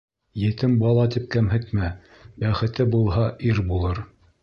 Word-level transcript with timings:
Етем 0.43 0.73
бала 0.83 1.03
тип 1.17 1.27
кәмһетмә: 1.37 1.91
бәхете 2.45 2.91
булһа, 2.97 3.31
ир 3.53 3.67
булыр. 3.73 4.07